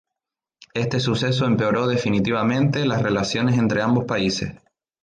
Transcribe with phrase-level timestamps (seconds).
[0.73, 4.55] Este suceso empeoró definitivamente las relaciones entre ambos países.